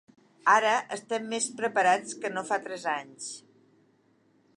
Ara 0.51 0.69
estem 0.95 1.27
més 1.33 1.49
preparats 1.59 2.15
que 2.23 2.31
no 2.37 2.45
fa 2.53 2.59
tres 2.65 2.87
anys. 2.95 3.29